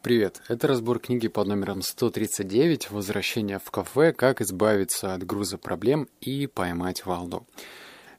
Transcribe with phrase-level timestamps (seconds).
[0.00, 4.12] Привет, это разбор книги под номером 139 «Возвращение в кафе.
[4.12, 7.48] Как избавиться от груза проблем и поймать волну».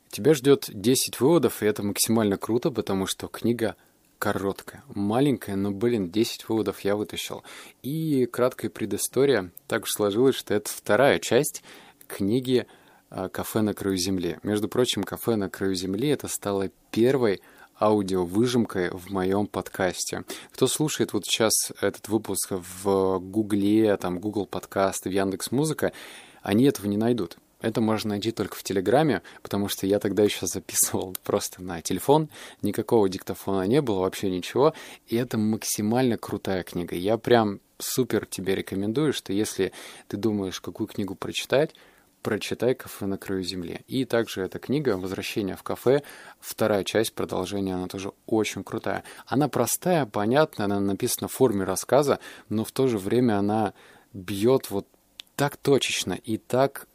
[0.09, 3.77] Тебя ждет 10 выводов, и это максимально круто, потому что книга
[4.17, 7.43] короткая, маленькая, но, блин, 10 выводов я вытащил.
[7.81, 11.63] И краткая предыстория так уж сложилось, что это вторая часть
[12.07, 12.67] книги
[13.09, 14.37] а, «Кафе на краю земли».
[14.43, 17.39] Между прочим, «Кафе на краю земли» это стало первой
[17.79, 20.23] аудиовыжимкой в моем подкасте.
[20.51, 25.93] Кто слушает вот сейчас этот выпуск в Гугле, там Google подкаст, в Яндекс Музыка,
[26.41, 27.37] они этого не найдут.
[27.61, 32.29] Это можно найти только в Телеграме, потому что я тогда еще записывал просто на телефон,
[32.61, 34.73] никакого диктофона не было, вообще ничего,
[35.07, 36.95] и это максимально крутая книга.
[36.95, 39.73] Я прям супер тебе рекомендую, что если
[40.07, 41.75] ты думаешь, какую книгу прочитать,
[42.21, 43.81] прочитай «Кафе на краю земли».
[43.87, 46.03] И также эта книга «Возвращение в кафе»,
[46.39, 49.03] вторая часть продолжения, она тоже очень крутая.
[49.25, 52.19] Она простая, понятная, она написана в форме рассказа,
[52.49, 53.73] но в то же время она
[54.13, 54.87] бьет вот
[55.35, 56.87] так точечно и так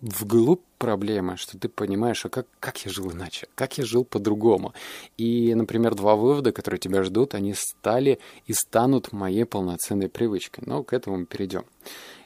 [0.00, 4.72] вглубь проблемы, что ты понимаешь, а как, как я жил иначе, как я жил по-другому.
[5.16, 10.64] И, например, два вывода, которые тебя ждут, они стали и станут моей полноценной привычкой.
[10.66, 11.64] Но к этому мы перейдем.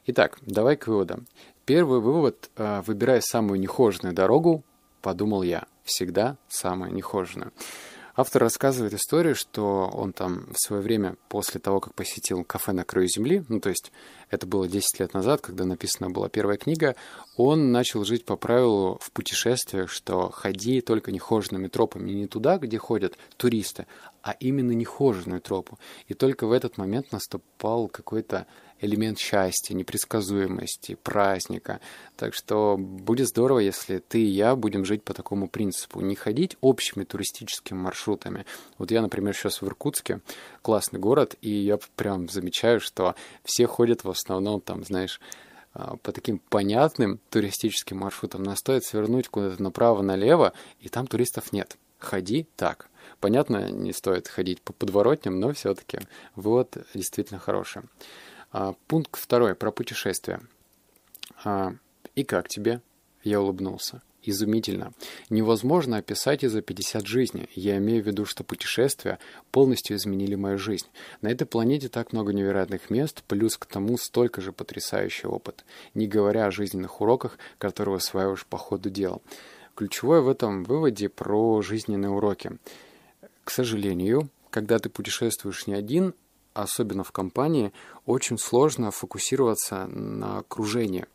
[0.07, 1.27] Итак, давай к выводам.
[1.65, 4.65] Первый вывод, э, выбирая самую нехоженную дорогу,
[5.01, 7.53] подумал я, всегда самую нехоженную.
[8.15, 12.85] Автор рассказывает историю, что он там в свое время, после того, как посетил кафе на
[12.85, 13.91] краю земли, ну то есть
[14.29, 16.95] это было 10 лет назад, когда написана была первая книга,
[17.39, 22.77] он начал жить по правилу в путешествиях, что ходи только нехоженными тропами, не туда, где
[22.77, 23.87] ходят туристы,
[24.21, 25.79] а именно нехоженную тропу.
[26.07, 28.47] И только в этот момент наступал какой-то
[28.83, 31.81] элемент счастья, непредсказуемости, праздника.
[32.17, 36.01] Так что будет здорово, если ты и я будем жить по такому принципу.
[36.01, 38.45] Не ходить общими туристическими маршрутами.
[38.77, 40.21] Вот я, например, сейчас в Иркутске,
[40.61, 45.21] классный город, и я прям замечаю, что все ходят в основном там, знаешь,
[45.75, 48.43] а, по таким понятным туристическим маршрутам.
[48.43, 51.79] Но стоит свернуть куда-то направо-налево, и там туристов нет.
[51.99, 52.89] Ходи так.
[53.21, 56.01] Понятно, не стоит ходить по подворотням, но все-таки
[56.35, 57.83] вывод действительно хороший.
[58.53, 60.41] А, пункт второй про путешествия.
[61.43, 61.75] А,
[62.15, 62.83] и как тебе?
[63.25, 64.03] Я улыбнулся.
[64.25, 64.93] Изумительно.
[65.31, 67.49] Невозможно описать и за 50 жизней.
[67.55, 69.19] Я имею в виду, что путешествия
[69.51, 70.87] полностью изменили мою жизнь.
[71.23, 75.65] На этой планете так много невероятных мест, плюс к тому столько же потрясающий опыт.
[75.95, 79.23] Не говоря о жизненных уроках, которые усваиваешь по ходу дел.
[79.75, 82.53] Ключевое в этом выводе про жизненные уроки.
[83.43, 86.15] К сожалению, когда ты путешествуешь не один,
[86.55, 87.73] особенно в компании,
[88.07, 91.07] очень сложно фокусироваться на окружении.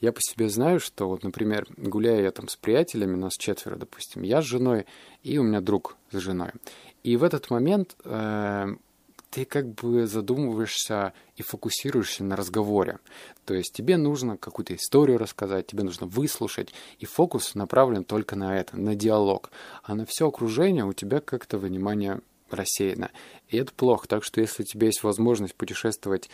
[0.00, 4.22] Я по себе знаю, что вот, например, гуляя я там с приятелями, нас четверо, допустим,
[4.22, 4.86] я с женой,
[5.22, 6.50] и у меня друг с женой.
[7.02, 8.76] И в этот момент э,
[9.30, 12.98] ты как бы задумываешься и фокусируешься на разговоре.
[13.44, 18.58] То есть тебе нужно какую-то историю рассказать, тебе нужно выслушать, и фокус направлен только на
[18.58, 19.50] это, на диалог.
[19.82, 22.20] А на все окружение у тебя как-то внимание
[22.50, 23.10] рассеяно.
[23.48, 24.08] И это плохо.
[24.08, 26.28] Так что если у тебя есть возможность путешествовать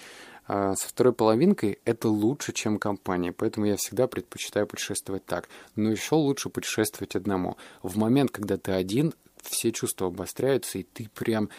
[0.48, 3.32] э, со второй половинкой, это лучше, чем компания.
[3.32, 5.48] Поэтому я всегда предпочитаю путешествовать так.
[5.76, 7.56] Но еще лучше путешествовать одному.
[7.82, 11.50] В момент, когда ты один, все чувства обостряются, и ты прям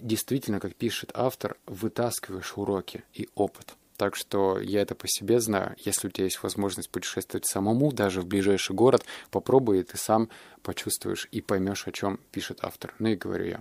[0.00, 3.77] действительно, как пишет автор, вытаскиваешь уроки и опыт.
[3.98, 5.74] Так что я это по себе знаю.
[5.76, 10.30] Если у тебя есть возможность путешествовать самому, даже в ближайший город, попробуй, и ты сам
[10.62, 12.94] почувствуешь и поймешь, о чем пишет автор.
[13.00, 13.60] Ну и говорю я.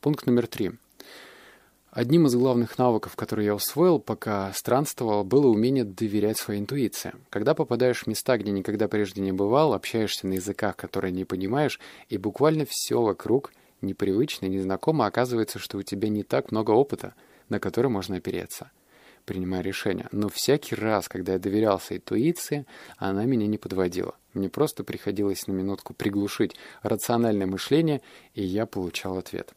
[0.00, 0.72] Пункт номер три.
[1.92, 7.12] Одним из главных навыков, которые я усвоил, пока странствовал, было умение доверять своей интуиции.
[7.30, 11.78] Когда попадаешь в места, где никогда прежде не бывал, общаешься на языках, которые не понимаешь,
[12.08, 13.52] и буквально все вокруг
[13.82, 17.14] непривычно, незнакомо, оказывается, что у тебя не так много опыта,
[17.48, 18.72] на который можно опереться
[19.26, 20.08] принимая решения.
[20.12, 22.64] Но всякий раз, когда я доверялся интуиции,
[22.96, 24.14] она меня не подводила.
[24.32, 28.00] Мне просто приходилось на минутку приглушить рациональное мышление,
[28.34, 29.52] и я получал ответ.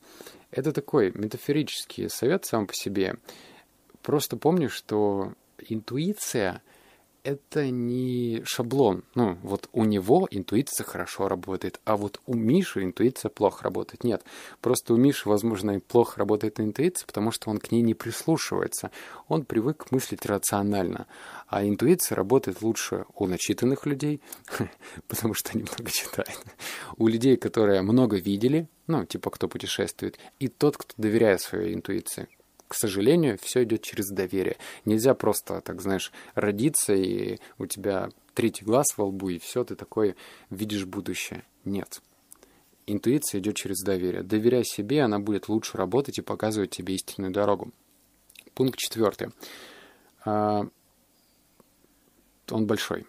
[0.51, 3.15] Это такой метафорический совет сам по себе.
[4.01, 6.61] Просто помни, что интуиция—
[7.29, 9.03] это не шаблон.
[9.15, 14.03] Ну, вот у него интуиция хорошо работает, а вот у Миши интуиция плохо работает.
[14.03, 14.23] Нет,
[14.61, 18.91] просто у Миши, возможно, и плохо работает интуиция, потому что он к ней не прислушивается.
[19.27, 21.07] Он привык мыслить рационально.
[21.47, 24.21] А интуиция работает лучше у начитанных людей,
[25.07, 26.39] потому что они много читают.
[26.97, 32.27] У людей, которые много видели, ну, типа кто путешествует, и тот, кто доверяет своей интуиции
[32.69, 34.57] к сожалению, все идет через доверие.
[34.85, 39.75] Нельзя просто, так знаешь, родиться, и у тебя третий глаз во лбу, и все, ты
[39.75, 40.15] такой
[40.51, 41.43] видишь будущее.
[41.65, 41.99] Нет.
[42.85, 44.21] Интуиция идет через доверие.
[44.21, 47.71] Доверяй себе, она будет лучше работать и показывать тебе истинную дорогу.
[48.53, 49.29] Пункт четвертый.
[50.23, 50.67] А,
[52.51, 53.07] он большой.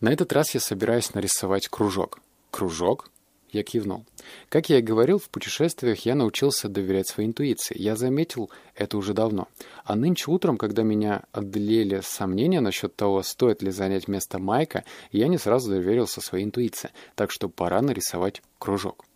[0.00, 2.20] На этот раз я собираюсь нарисовать кружок.
[2.50, 3.10] Кружок?
[3.56, 4.04] Я кивнул.
[4.50, 7.74] Как я и говорил, в путешествиях я научился доверять своей интуиции.
[7.78, 9.48] Я заметил это уже давно.
[9.82, 15.28] А нынче утром, когда меня одолели сомнения насчет того, стоит ли занять место Майка, я
[15.28, 16.90] не сразу доверился своей интуиции.
[17.14, 19.06] Так что пора нарисовать кружок.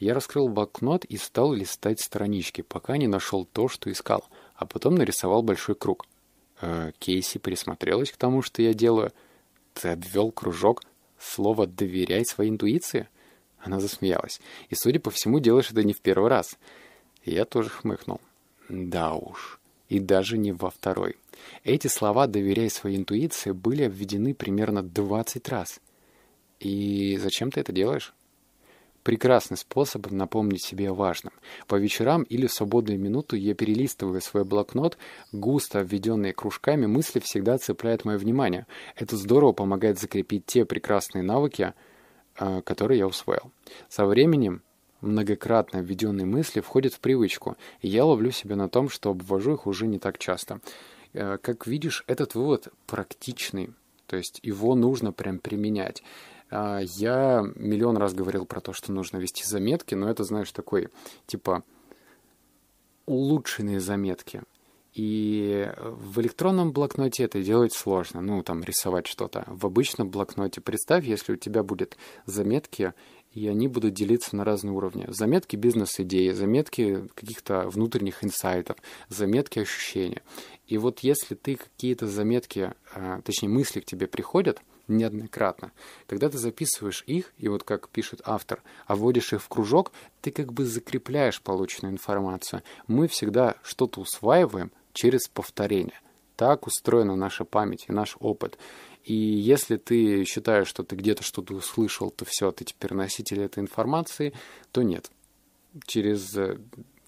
[0.00, 4.24] Я раскрыл блокнот и стал листать странички, пока не нашел то, что искал.
[4.56, 6.04] А потом нарисовал большой круг.
[6.60, 9.12] Э, Кейси присмотрелась к тому, что я делаю.
[9.72, 10.82] Ты обвел кружок
[11.16, 13.06] слово «доверяй своей интуиции»?
[13.64, 14.40] Она засмеялась.
[14.68, 16.58] «И, судя по всему, делаешь это не в первый раз».
[17.24, 18.20] Я тоже хмыкнул.
[18.68, 19.58] «Да уж.
[19.88, 21.16] И даже не во второй.
[21.64, 25.80] Эти слова «доверяй своей интуиции» были обведены примерно 20 раз.
[26.60, 28.14] И зачем ты это делаешь?»
[29.02, 31.34] Прекрасный способ напомнить себе о важном.
[31.66, 34.96] По вечерам или в свободную минуту я перелистываю свой блокнот,
[35.30, 38.66] густо обведенные кружками мысли всегда цепляют мое внимание.
[38.96, 41.74] Это здорово помогает закрепить те прекрасные навыки,
[42.34, 43.50] который я усвоил.
[43.88, 44.62] Со временем
[45.00, 49.66] многократно введенные мысли входят в привычку, и я ловлю себя на том, что обвожу их
[49.66, 50.60] уже не так часто.
[51.12, 53.70] Э, как видишь, этот вывод практичный,
[54.06, 56.02] то есть его нужно прям применять.
[56.50, 60.88] А, я миллион раз говорил про то, что нужно вести заметки, но это, знаешь, такой,
[61.26, 61.62] типа,
[63.06, 64.42] улучшенные заметки–
[64.94, 69.44] и в электронном блокноте это делать сложно, ну, там, рисовать что-то.
[69.48, 71.96] В обычном блокноте, представь, если у тебя будет
[72.26, 72.94] заметки,
[73.32, 75.06] и они будут делиться на разные уровни.
[75.08, 78.76] Заметки бизнес-идеи, заметки каких-то внутренних инсайтов,
[79.08, 80.22] заметки ощущения.
[80.68, 85.72] И вот если ты какие-то заметки, а, точнее мысли к тебе приходят неоднократно,
[86.06, 89.90] когда ты записываешь их, и вот как пишет автор, а вводишь их в кружок,
[90.20, 92.62] ты как бы закрепляешь полученную информацию.
[92.86, 96.00] Мы всегда что-то усваиваем, через повторение.
[96.36, 98.58] Так устроена наша память и наш опыт.
[99.04, 103.58] И если ты считаешь, что ты где-то что-то услышал, то все, ты теперь носитель этой
[103.60, 104.32] информации,
[104.72, 105.10] то нет.
[105.86, 106.58] Через э,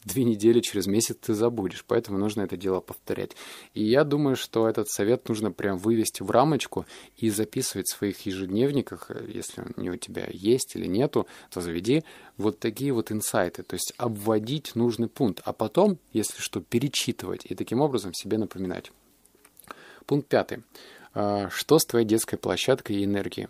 [0.07, 3.33] две недели, через месяц ты забудешь, поэтому нужно это дело повторять.
[3.75, 6.87] И я думаю, что этот совет нужно прям вывести в рамочку
[7.17, 12.05] и записывать в своих ежедневниках, если они у тебя есть или нету, то заведи
[12.37, 17.55] вот такие вот инсайты, то есть обводить нужный пункт, а потом, если что, перечитывать и
[17.55, 18.93] таким образом себе напоминать.
[20.07, 20.63] Пункт пятый.
[21.15, 23.49] А, что с твоей детской площадкой и энергией?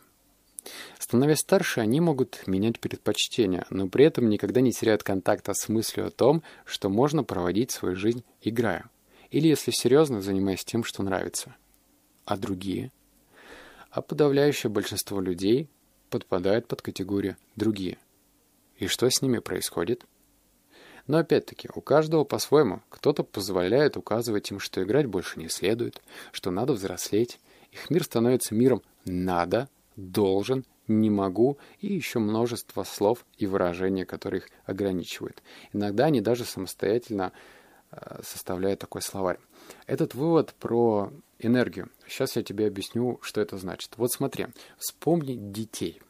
[1.07, 6.09] Становясь старше, они могут менять предпочтения, но при этом никогда не теряют контакта с мыслью
[6.09, 8.91] о том, что можно проводить свою жизнь играя.
[9.31, 11.55] Или, если серьезно, занимаясь тем, что нравится.
[12.25, 12.91] А другие?
[13.93, 15.69] А подавляющее большинство людей
[16.11, 17.99] подпадает под категорию «другие».
[18.79, 20.05] И что с ними происходит?
[21.07, 22.83] Но опять-таки, у каждого по-своему.
[22.89, 27.39] Кто-то позволяет указывать им, что играть больше не следует, что надо взрослеть.
[27.71, 34.41] Их мир становится миром «надо», должен, не могу и еще множество слов и выражений, которые
[34.41, 35.43] их ограничивают.
[35.73, 37.33] Иногда они даже самостоятельно
[37.91, 39.39] э, составляют такой словарь.
[39.87, 41.91] Этот вывод про энергию.
[42.07, 43.93] Сейчас я тебе объясню, что это значит.
[43.97, 44.47] Вот смотри,
[44.79, 46.01] вспомни детей.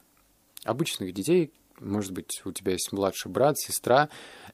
[0.63, 4.09] Обычных детей, может быть, у тебя есть младший брат, сестра,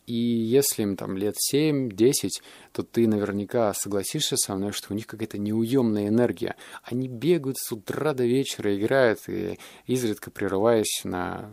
[0.05, 2.29] и если им там лет 7-10,
[2.71, 6.55] то ты наверняка согласишься со мной, что у них какая-то неуемная энергия.
[6.83, 11.49] Они бегают с утра до вечера, играют, и изредка прерываясь на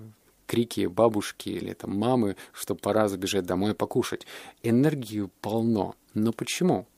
[0.46, 4.26] крики бабушки или там мамы, что пора забежать домой покушать.
[4.62, 5.94] Энергию полно.
[6.14, 6.88] Но почему?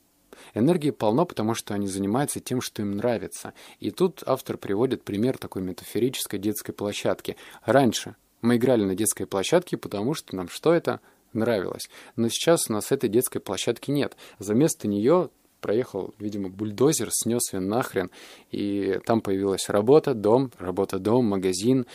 [0.54, 3.52] Энергии полно, потому что они занимаются тем, что им нравится.
[3.78, 7.36] И тут автор приводит пример такой метафорической детской площадки.
[7.66, 11.00] Раньше мы играли на детской площадке, потому что нам что это?
[11.32, 11.88] Нравилось.
[12.16, 14.16] Но сейчас у нас этой детской площадки нет.
[14.38, 15.30] За место нее
[15.60, 18.10] проехал, видимо, бульдозер, снес ее нахрен,
[18.50, 21.86] и там появилась работа, дом, работа, дом, магазин,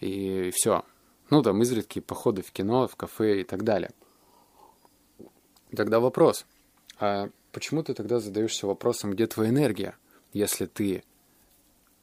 [0.00, 0.84] и все.
[1.28, 3.92] Ну, там изредки походы в кино, в кафе и так далее.
[5.76, 6.46] Тогда вопрос.
[6.98, 9.96] А почему ты тогда задаешься вопросом, где твоя энергия,
[10.32, 11.04] если ты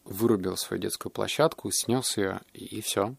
[0.05, 3.15] вырубил свою детскую площадку, снес ее, и все?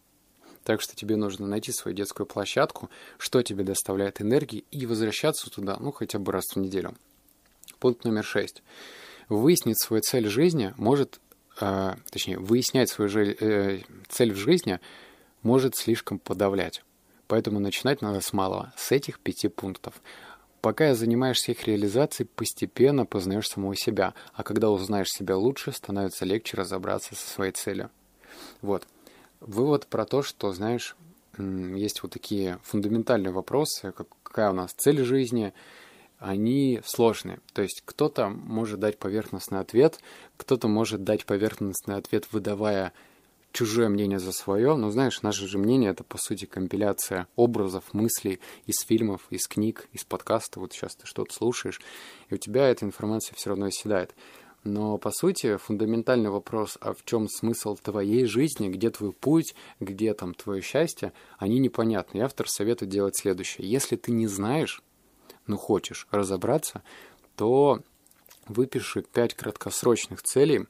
[0.68, 5.78] Так что тебе нужно найти свою детскую площадку, что тебе доставляет энергии, и возвращаться туда,
[5.80, 6.94] ну, хотя бы раз в неделю.
[7.78, 8.62] Пункт номер шесть.
[9.30, 11.20] Выяснить свою цель жизни может,
[11.58, 14.78] э, точнее, выяснять свою жи- э, цель в жизни
[15.42, 16.84] может слишком подавлять.
[17.28, 20.02] Поэтому начинать надо с малого, с этих пяти пунктов.
[20.60, 26.58] Пока занимаешься их реализацией, постепенно познаешь самого себя, а когда узнаешь себя лучше, становится легче
[26.58, 27.88] разобраться со своей целью.
[28.60, 28.86] Вот.
[29.40, 30.96] Вывод про то, что, знаешь,
[31.38, 35.54] есть вот такие фундаментальные вопросы, как какая у нас цель жизни,
[36.18, 37.40] они сложные.
[37.52, 40.00] То есть кто-то может дать поверхностный ответ,
[40.36, 42.92] кто-то может дать поверхностный ответ, выдавая
[43.52, 48.40] чужое мнение за свое, но знаешь, наше же мнение это по сути компиляция образов, мыслей
[48.66, 50.60] из фильмов, из книг, из подкаста.
[50.60, 51.80] Вот сейчас ты что-то слушаешь,
[52.28, 54.14] и у тебя эта информация все равно оседает.
[54.68, 60.12] Но по сути фундаментальный вопрос, а в чем смысл твоей жизни, где твой путь, где
[60.12, 62.18] там твое счастье, они непонятны.
[62.18, 63.68] И автор советует делать следующее.
[63.68, 64.82] Если ты не знаешь,
[65.46, 66.82] ну хочешь разобраться,
[67.34, 67.80] то
[68.46, 70.66] выпиши пять краткосрочных целей,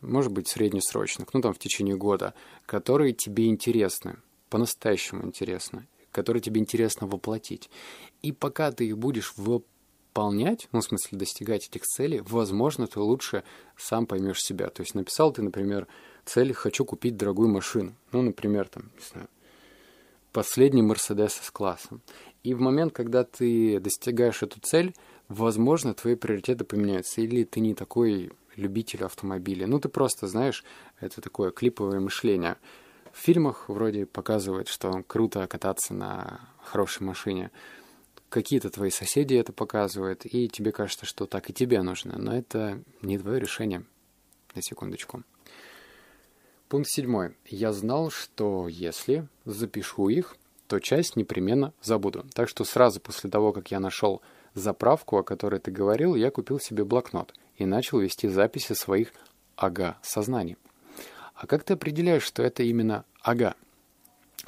[0.00, 2.34] может быть, среднесрочных, ну там в течение года,
[2.66, 4.16] которые тебе интересны,
[4.50, 7.70] по-настоящему интересны, которые тебе интересно воплотить.
[8.22, 9.34] И пока ты их будешь
[10.14, 13.42] выполнять, ну, в смысле, достигать этих целей, возможно, ты лучше
[13.76, 14.68] сам поймешь себя.
[14.68, 15.88] То есть написал ты, например,
[16.24, 17.94] цель «хочу купить дорогую машину».
[18.12, 19.28] Ну, например, там, не знаю,
[20.32, 22.00] последний Мерседес с классом.
[22.44, 24.94] И в момент, когда ты достигаешь эту цель,
[25.28, 27.20] возможно, твои приоритеты поменяются.
[27.20, 29.66] Или ты не такой любитель автомобиля.
[29.66, 30.64] Ну, ты просто знаешь,
[31.00, 32.56] это такое клиповое мышление.
[33.12, 37.50] В фильмах вроде показывают, что круто кататься на хорошей машине.
[38.28, 42.18] Какие-то твои соседи это показывают, и тебе кажется, что так и тебе нужно.
[42.18, 43.84] Но это не твое решение.
[44.54, 45.22] На секундочку.
[46.68, 47.36] Пункт седьмой.
[47.46, 52.24] Я знал, что если запишу их, то часть непременно забуду.
[52.34, 54.22] Так что сразу после того, как я нашел
[54.54, 59.12] заправку, о которой ты говорил, я купил себе блокнот и начал вести записи своих
[59.56, 60.56] ага сознаний.
[61.34, 63.54] А как ты определяешь, что это именно ага?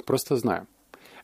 [0.05, 0.67] Просто знаю.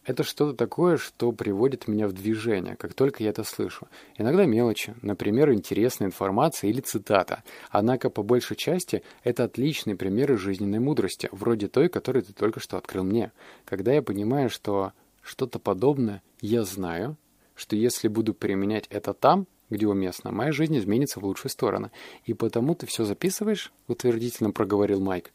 [0.06, 3.88] Это что-то такое, что приводит меня в движение, как только я это слышу.
[4.18, 7.44] Иногда мелочи, например, интересная информация или цитата.
[7.70, 12.78] Однако, по большей части, это отличные примеры жизненной мудрости, вроде той, которую ты только что
[12.78, 13.32] открыл мне.
[13.64, 14.92] Когда я понимаю, что
[15.22, 17.16] что-то подобное я знаю,
[17.56, 21.92] что если буду применять это там, где уместно, моя жизнь изменится в лучшую сторону.
[22.26, 23.72] И потому ты все записываешь?
[23.88, 25.32] Утвердительно проговорил Майк.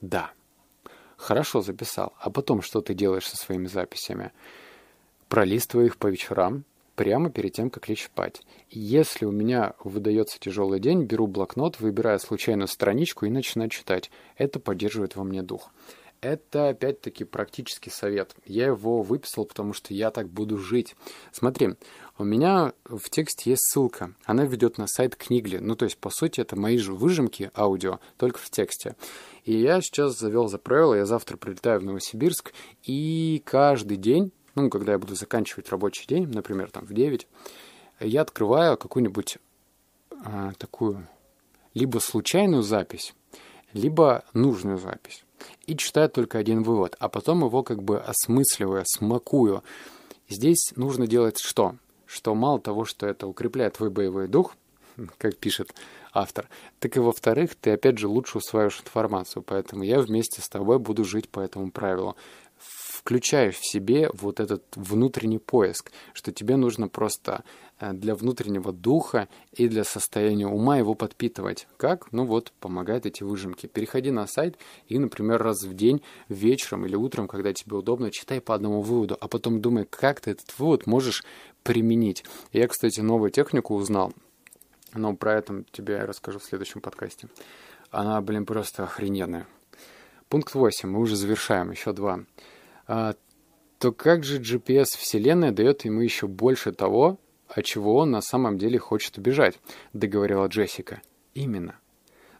[0.00, 0.32] Да.
[1.20, 2.14] Хорошо записал.
[2.18, 4.32] А потом что ты делаешь со своими записями?
[5.28, 6.64] Пролистываю их по вечерам,
[6.96, 8.40] прямо перед тем, как лечь спать.
[8.70, 14.10] Если у меня выдается тяжелый день, беру блокнот, выбираю случайную страничку и начинаю читать.
[14.38, 15.70] Это поддерживает во мне дух.
[16.22, 18.34] Это, опять-таки, практический совет.
[18.46, 20.94] Я его выписал, потому что я так буду жить.
[21.32, 21.74] Смотри,
[22.18, 24.14] у меня в тексте есть ссылка.
[24.24, 25.58] Она ведет на сайт Книгли.
[25.58, 28.96] Ну, то есть, по сути, это мои же выжимки аудио, только в тексте.
[29.44, 34.68] И я сейчас завел за правило, я завтра прилетаю в Новосибирск, и каждый день, ну,
[34.70, 37.26] когда я буду заканчивать рабочий день, например, там в 9,
[38.00, 39.38] я открываю какую-нибудь
[40.24, 41.06] а, такую
[41.74, 43.14] либо случайную запись,
[43.72, 45.24] либо нужную запись
[45.66, 49.62] и читаю только один вывод, а потом его как бы осмысливаю, смакую.
[50.28, 51.76] Здесь нужно делать что?
[52.06, 54.56] Что мало того, что это укрепляет твой боевой дух,
[55.18, 55.74] как пишет
[56.12, 60.78] автор, так и во-вторых, ты опять же лучше усваиваешь информацию, поэтому я вместе с тобой
[60.78, 62.16] буду жить по этому правилу
[63.00, 67.44] включаешь в себе вот этот внутренний поиск, что тебе нужно просто
[67.78, 71.66] э, для внутреннего духа и для состояния ума его подпитывать.
[71.78, 72.12] Как?
[72.12, 73.66] Ну вот, помогают эти выжимки.
[73.66, 78.40] Переходи на сайт и, например, раз в день, вечером или утром, когда тебе удобно, читай
[78.40, 81.24] по одному выводу, а потом думай, как ты этот вывод можешь
[81.62, 82.24] применить.
[82.52, 84.12] Я, кстати, новую технику узнал,
[84.94, 87.28] но про это тебе я расскажу в следующем подкасте.
[87.90, 89.46] Она, блин, просто охрененная.
[90.28, 90.88] Пункт 8.
[90.88, 91.70] Мы уже завершаем.
[91.70, 92.20] Еще два
[92.86, 93.14] а,
[93.78, 97.18] то как же GPS Вселенной дает ему еще больше того,
[97.48, 99.58] от чего он на самом деле хочет убежать,
[99.92, 101.00] договорила Джессика.
[101.34, 101.76] Именно.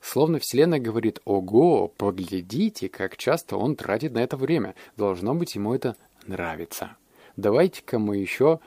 [0.02, 4.74] Словно Вселенная говорит, ого, поглядите, как часто он тратит на это время.
[4.96, 6.96] Должно быть, ему это нравится.
[7.36, 8.60] Давайте-ка мы еще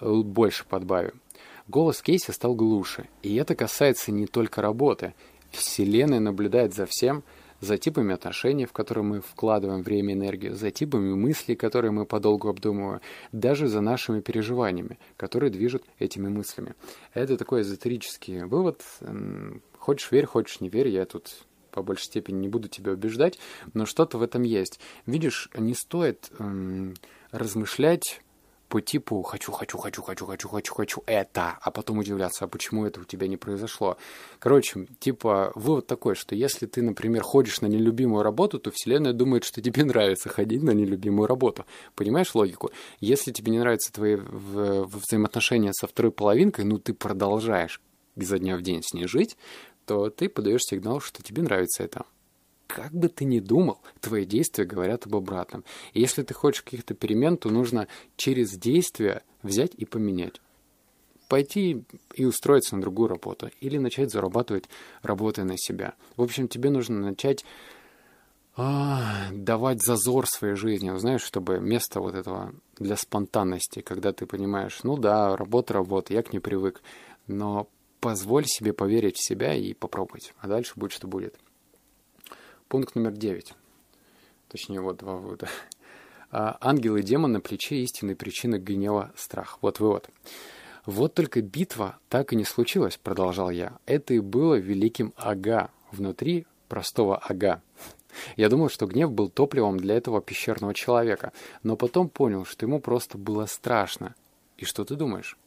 [0.00, 1.20] больше подбавим.
[1.68, 5.12] Голос Кейси стал глуше, и это касается не только работы.
[5.50, 7.22] Вселенная наблюдает за всем,
[7.60, 12.06] за типами отношений, в которые мы вкладываем время и энергию, за типами мыслей, которые мы
[12.06, 16.74] подолгу обдумываем, даже за нашими переживаниями, которые движут этими мыслями.
[17.12, 18.82] Это такой эзотерический вывод.
[19.76, 21.28] Хочешь верь, хочешь не верь, я тут
[21.70, 23.38] по большей степени не буду тебя убеждать,
[23.74, 24.80] но что-то в этом есть.
[25.04, 26.94] Видишь, не стоит эм,
[27.30, 28.22] размышлять
[28.68, 32.84] по типу «хочу, хочу, хочу, хочу, хочу, хочу, хочу это», а потом удивляться, а почему
[32.84, 33.96] это у тебя не произошло.
[34.38, 39.44] Короче, типа, вывод такой, что если ты, например, ходишь на нелюбимую работу, то Вселенная думает,
[39.44, 41.64] что тебе нравится ходить на нелюбимую работу.
[41.94, 42.70] Понимаешь логику?
[43.00, 47.80] Если тебе не нравятся твои взаимоотношения со второй половинкой, ну ты продолжаешь
[48.16, 49.36] изо дня в день с ней жить,
[49.86, 52.04] то ты подаешь сигнал, что тебе нравится это.
[52.68, 55.64] Как бы ты ни думал, твои действия говорят об обратном.
[55.94, 60.40] И если ты хочешь каких-то перемен, то нужно через действия взять и поменять.
[61.28, 61.82] Пойти
[62.14, 63.50] и устроиться на другую работу.
[63.60, 64.64] Или начать зарабатывать,
[65.02, 65.94] работая на себя.
[66.16, 67.44] В общем, тебе нужно начать
[68.54, 74.80] а, давать зазор своей жизни, знаешь, чтобы место вот этого для спонтанности, когда ты понимаешь,
[74.82, 76.82] ну да, работа, работа, я к ней привык,
[77.26, 77.68] но
[78.00, 81.38] позволь себе поверить в себя и попробовать, а дальше будет, что будет.
[82.68, 83.54] Пункт номер девять.
[84.48, 85.48] Точнее, вот два вывода.
[86.30, 89.56] А, ангел и демон на плече истинной причины гнева страх.
[89.62, 90.10] Вот вывод.
[90.84, 93.78] Вот только битва так и не случилась, продолжал я.
[93.86, 97.62] Это и было великим ага внутри простого ага.
[98.36, 101.32] Я думал, что гнев был топливом для этого пещерного человека,
[101.62, 104.14] но потом понял, что ему просто было страшно.
[104.58, 105.38] И что ты думаешь?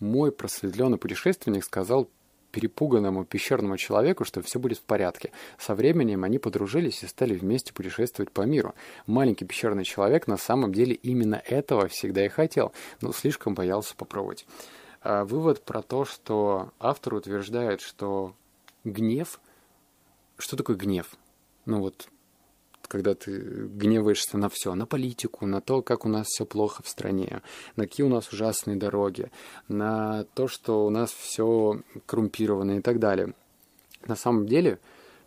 [0.00, 2.10] Мой просветленный путешественник сказал
[2.56, 5.30] перепуганному пещерному человеку, что все будет в порядке.
[5.58, 8.74] Со временем они подружились и стали вместе путешествовать по миру.
[9.06, 12.72] Маленький пещерный человек на самом деле именно этого всегда и хотел,
[13.02, 14.46] но слишком боялся попробовать.
[15.02, 18.34] А вывод про то, что автор утверждает, что
[18.84, 19.38] гнев...
[20.38, 21.14] Что такое гнев?
[21.66, 22.08] Ну вот,
[22.86, 26.88] когда ты гневаешься на все, на политику, на то, как у нас все плохо в
[26.88, 27.42] стране,
[27.76, 29.30] на какие у нас ужасные дороги,
[29.68, 33.34] на то, что у нас все коррумпировано и так далее.
[34.06, 34.78] На самом деле,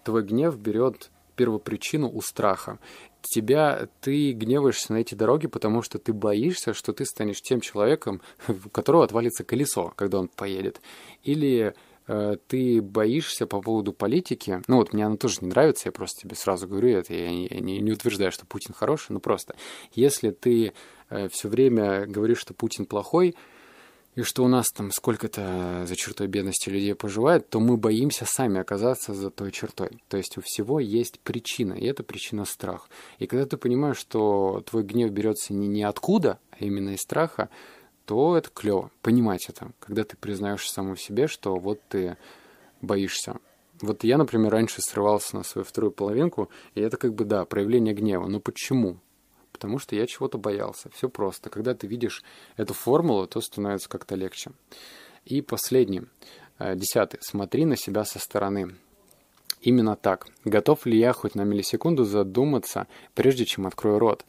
[0.03, 2.79] твой гнев берет первопричину у страха.
[3.21, 8.21] Тебя, ты гневаешься на эти дороги, потому что ты боишься, что ты станешь тем человеком,
[8.47, 10.81] у которого отвалится колесо, когда он поедет.
[11.23, 11.73] Или
[12.47, 16.35] ты боишься по поводу политики, ну вот мне она тоже не нравится, я просто тебе
[16.35, 19.55] сразу говорю это, я не, не утверждаю, что Путин хороший, но просто,
[19.93, 20.73] если ты
[21.09, 23.35] э, все время говоришь, что Путин плохой,
[24.15, 28.59] и что у нас там сколько-то за чертой бедности людей поживает, то мы боимся сами
[28.59, 30.01] оказаться за той чертой.
[30.09, 32.89] То есть у всего есть причина, и эта причина страх.
[33.19, 37.49] И когда ты понимаешь, что твой гнев берется не ниоткуда, а именно из страха,
[38.09, 38.89] то это клево.
[39.03, 42.17] Понимать это, когда ты признаешь самому себе, что вот ты
[42.81, 43.35] боишься.
[43.81, 47.93] Вот я, например, раньше срывался на свою вторую половинку, и это как бы, да, проявление
[47.93, 48.25] гнева.
[48.25, 48.97] Но почему?
[49.51, 50.89] Потому что я чего-то боялся.
[50.89, 51.51] Все просто.
[51.51, 52.23] Когда ты видишь
[52.57, 54.53] эту формулу, то становится как-то легче.
[55.25, 56.01] И последний,
[56.57, 57.19] э, десятый.
[57.21, 58.75] Смотри на себя со стороны.
[59.61, 60.25] Именно так.
[60.45, 64.25] Готов ли я хоть на миллисекунду задуматься, прежде чем открою рот?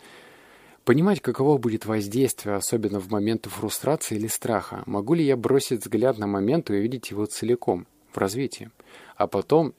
[0.84, 4.82] Понимать, каково будет воздействие, особенно в моменты фрустрации или страха.
[4.86, 8.70] Могу ли я бросить взгляд на момент и увидеть его целиком, в развитии,
[9.16, 9.74] а потом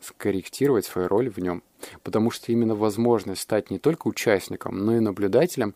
[0.00, 1.62] скорректировать свою роль в нем.
[2.02, 5.74] Потому что именно возможность стать не только участником, но и наблюдателем,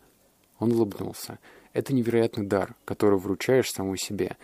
[0.59, 1.39] он улыбнулся.
[1.73, 4.37] Это невероятный дар, который вручаешь самому себе.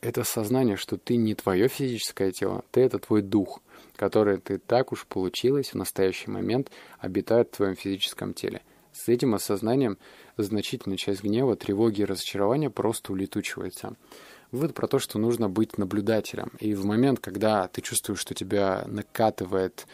[0.00, 3.60] Это сознание, что ты не твое физическое тело, ты это твой дух,
[3.96, 8.62] который ты так уж получилось в настоящий момент обитает в твоем физическом теле.
[8.96, 9.98] С этим осознанием
[10.38, 13.94] значительная часть гнева, тревоги и разочарования просто улетучивается.
[14.52, 16.50] Вывод про то, что нужно быть наблюдателем.
[16.60, 19.86] И в момент, когда ты чувствуешь, что тебя накатывает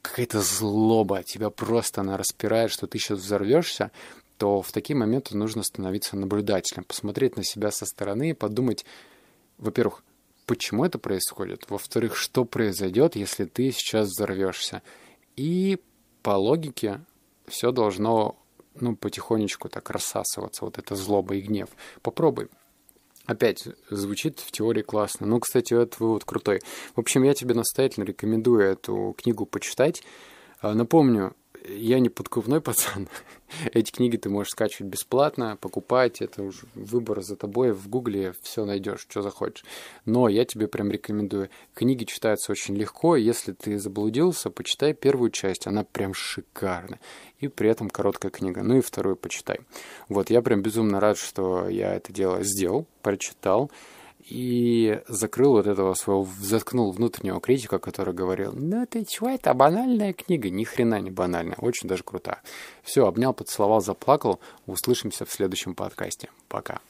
[0.00, 3.90] какая-то злоба, тебя просто она распирает, что ты сейчас взорвешься,
[4.38, 8.86] то в такие моменты нужно становиться наблюдателем, посмотреть на себя со стороны и подумать,
[9.58, 10.02] во-первых,
[10.46, 14.82] почему это происходит, во-вторых, что произойдет, если ты сейчас взорвешься.
[15.36, 15.78] И
[16.22, 17.00] по логике
[17.46, 18.36] все должно
[18.74, 21.68] ну, потихонечку так рассасываться, вот эта злоба и гнев.
[22.02, 22.48] Попробуй.
[23.26, 25.26] Опять звучит в теории классно.
[25.26, 26.60] Ну, кстати, этот вывод крутой.
[26.94, 30.02] В общем, я тебе настоятельно рекомендую эту книгу почитать.
[30.60, 31.34] А, напомню,
[31.68, 33.08] я не подкупной пацан.
[33.72, 36.20] Эти книги ты можешь скачивать бесплатно, покупать.
[36.20, 37.72] Это уже выбор за тобой.
[37.72, 39.64] В гугле все найдешь, что захочешь.
[40.04, 41.50] Но я тебе прям рекомендую.
[41.74, 43.16] Книги читаются очень легко.
[43.16, 45.66] Если ты заблудился, почитай первую часть.
[45.66, 46.98] Она прям шикарна.
[47.38, 48.62] И при этом короткая книга.
[48.62, 49.60] Ну и вторую почитай.
[50.08, 53.70] Вот, я прям безумно рад, что я это дело сделал, прочитал
[54.28, 60.12] и закрыл вот этого своего, заткнул внутреннего критика, который говорил, ну ты чего, это банальная
[60.12, 62.40] книга, ни хрена не банальная, очень даже крутая.
[62.82, 66.30] Все, обнял, поцеловал, заплакал, услышимся в следующем подкасте.
[66.48, 66.80] Пока.